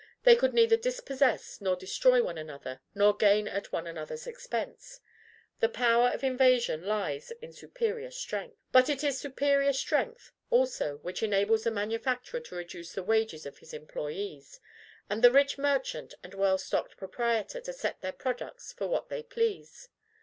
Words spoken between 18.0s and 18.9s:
their products for